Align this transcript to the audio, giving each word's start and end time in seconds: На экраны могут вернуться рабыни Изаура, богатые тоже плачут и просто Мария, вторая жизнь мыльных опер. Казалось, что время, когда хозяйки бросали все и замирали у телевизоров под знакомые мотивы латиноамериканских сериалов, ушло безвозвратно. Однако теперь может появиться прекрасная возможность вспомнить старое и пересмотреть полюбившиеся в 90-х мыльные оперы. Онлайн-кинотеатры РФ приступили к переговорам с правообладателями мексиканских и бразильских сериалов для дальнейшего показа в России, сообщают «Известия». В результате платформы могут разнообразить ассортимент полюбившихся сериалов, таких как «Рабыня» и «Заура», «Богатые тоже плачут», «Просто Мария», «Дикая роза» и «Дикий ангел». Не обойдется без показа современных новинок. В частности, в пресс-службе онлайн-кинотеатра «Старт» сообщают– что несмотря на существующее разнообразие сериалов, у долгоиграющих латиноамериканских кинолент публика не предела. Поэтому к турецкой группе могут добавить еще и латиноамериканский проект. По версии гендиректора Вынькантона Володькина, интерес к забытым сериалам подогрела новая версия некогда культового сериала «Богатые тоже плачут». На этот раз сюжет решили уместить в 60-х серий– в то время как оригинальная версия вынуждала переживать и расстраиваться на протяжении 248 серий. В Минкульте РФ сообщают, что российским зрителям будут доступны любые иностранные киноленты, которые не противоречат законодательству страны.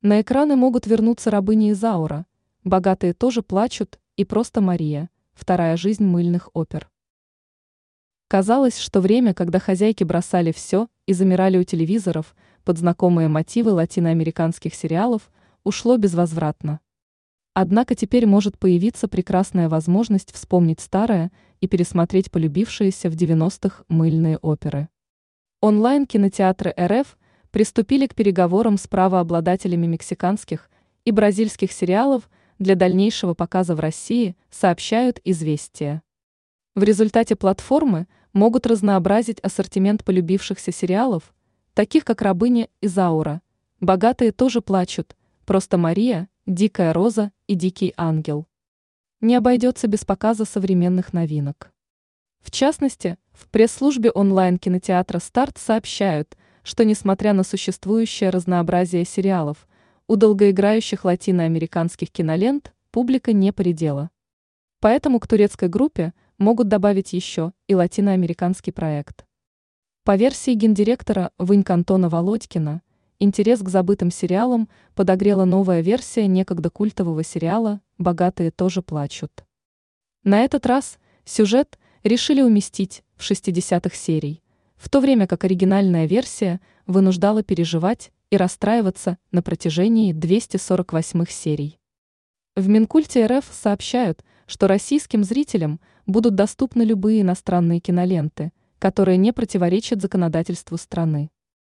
На 0.00 0.20
экраны 0.20 0.54
могут 0.54 0.86
вернуться 0.86 1.28
рабыни 1.28 1.72
Изаура, 1.72 2.24
богатые 2.62 3.14
тоже 3.14 3.42
плачут 3.42 3.98
и 4.16 4.24
просто 4.24 4.60
Мария, 4.60 5.10
вторая 5.32 5.76
жизнь 5.76 6.04
мыльных 6.04 6.50
опер. 6.52 6.88
Казалось, 8.28 8.78
что 8.78 9.00
время, 9.00 9.34
когда 9.34 9.58
хозяйки 9.58 10.04
бросали 10.04 10.52
все 10.52 10.86
и 11.06 11.12
замирали 11.14 11.58
у 11.58 11.64
телевизоров 11.64 12.36
под 12.62 12.78
знакомые 12.78 13.26
мотивы 13.26 13.72
латиноамериканских 13.72 14.72
сериалов, 14.72 15.32
ушло 15.64 15.96
безвозвратно. 15.96 16.78
Однако 17.54 17.96
теперь 17.96 18.24
может 18.24 18.56
появиться 18.56 19.08
прекрасная 19.08 19.68
возможность 19.68 20.32
вспомнить 20.32 20.78
старое 20.78 21.32
и 21.60 21.66
пересмотреть 21.66 22.30
полюбившиеся 22.30 23.10
в 23.10 23.14
90-х 23.14 23.82
мыльные 23.88 24.38
оперы. 24.38 24.90
Онлайн-кинотеатры 25.60 26.72
РФ 26.78 27.18
приступили 27.50 28.06
к 28.06 28.14
переговорам 28.14 28.76
с 28.76 28.86
правообладателями 28.86 29.86
мексиканских 29.86 30.70
и 31.04 31.10
бразильских 31.10 31.72
сериалов 31.72 32.28
для 32.58 32.74
дальнейшего 32.74 33.34
показа 33.34 33.74
в 33.74 33.80
России, 33.80 34.36
сообщают 34.50 35.20
«Известия». 35.24 36.02
В 36.74 36.82
результате 36.82 37.36
платформы 37.36 38.06
могут 38.32 38.66
разнообразить 38.66 39.40
ассортимент 39.40 40.04
полюбившихся 40.04 40.72
сериалов, 40.72 41.34
таких 41.74 42.04
как 42.04 42.22
«Рабыня» 42.22 42.68
и 42.80 42.88
«Заура», 42.88 43.40
«Богатые 43.80 44.32
тоже 44.32 44.60
плачут», 44.60 45.16
«Просто 45.46 45.78
Мария», 45.78 46.28
«Дикая 46.46 46.92
роза» 46.92 47.32
и 47.46 47.54
«Дикий 47.54 47.94
ангел». 47.96 48.46
Не 49.20 49.34
обойдется 49.34 49.86
без 49.86 50.04
показа 50.04 50.44
современных 50.44 51.12
новинок. 51.12 51.72
В 52.40 52.50
частности, 52.50 53.16
в 53.32 53.48
пресс-службе 53.48 54.10
онлайн-кинотеатра 54.10 55.18
«Старт» 55.18 55.58
сообщают– 55.58 56.36
что 56.68 56.84
несмотря 56.84 57.32
на 57.32 57.44
существующее 57.44 58.28
разнообразие 58.28 59.06
сериалов, 59.06 59.66
у 60.06 60.16
долгоиграющих 60.16 61.06
латиноамериканских 61.06 62.10
кинолент 62.10 62.74
публика 62.90 63.32
не 63.32 63.54
предела. 63.54 64.10
Поэтому 64.78 65.18
к 65.18 65.26
турецкой 65.26 65.70
группе 65.70 66.12
могут 66.36 66.68
добавить 66.68 67.14
еще 67.14 67.52
и 67.68 67.74
латиноамериканский 67.74 68.70
проект. 68.70 69.24
По 70.04 70.14
версии 70.16 70.52
гендиректора 70.52 71.32
Вынькантона 71.38 72.10
Володькина, 72.10 72.82
интерес 73.18 73.60
к 73.60 73.68
забытым 73.70 74.10
сериалам 74.10 74.68
подогрела 74.94 75.46
новая 75.46 75.80
версия 75.80 76.26
некогда 76.26 76.68
культового 76.68 77.24
сериала 77.24 77.80
«Богатые 77.96 78.50
тоже 78.50 78.82
плачут». 78.82 79.46
На 80.22 80.40
этот 80.40 80.66
раз 80.66 80.98
сюжет 81.24 81.78
решили 82.04 82.42
уместить 82.42 83.04
в 83.16 83.22
60-х 83.22 83.96
серий– 83.96 84.42
в 84.78 84.88
то 84.88 85.00
время 85.00 85.26
как 85.26 85.44
оригинальная 85.44 86.06
версия 86.06 86.60
вынуждала 86.86 87.42
переживать 87.42 88.10
и 88.30 88.36
расстраиваться 88.36 89.18
на 89.32 89.42
протяжении 89.42 90.12
248 90.12 91.24
серий. 91.28 91.78
В 92.56 92.68
Минкульте 92.68 93.26
РФ 93.26 93.44
сообщают, 93.50 94.24
что 94.46 94.66
российским 94.66 95.24
зрителям 95.24 95.80
будут 96.06 96.34
доступны 96.34 96.82
любые 96.82 97.20
иностранные 97.20 97.80
киноленты, 97.80 98.52
которые 98.78 99.16
не 99.16 99.32
противоречат 99.32 100.00
законодательству 100.00 100.76
страны. 100.78 101.30